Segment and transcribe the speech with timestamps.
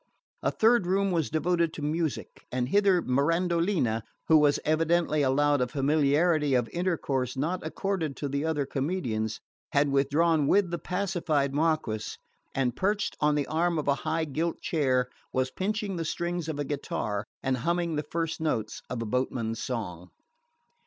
[0.41, 5.67] A third room was devoted to music; and hither Mirandolina, who was evidently allowed a
[5.67, 9.41] familiarity of intercourse not accorded to the other comedians,
[9.73, 12.17] had withdrawn with the pacified Marquess,
[12.55, 16.57] and perched on the arm of a high gilt chair was pinching the strings of
[16.57, 20.09] a guitar and humming the first notes of a boatman's song...